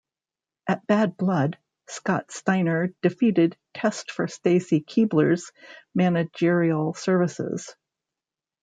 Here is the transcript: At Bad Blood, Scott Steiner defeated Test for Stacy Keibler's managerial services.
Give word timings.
At 0.67 0.87
Bad 0.87 1.15
Blood, 1.15 1.59
Scott 1.87 2.31
Steiner 2.31 2.87
defeated 3.03 3.55
Test 3.75 4.09
for 4.09 4.27
Stacy 4.27 4.81
Keibler's 4.81 5.51
managerial 5.93 6.95
services. 6.95 7.75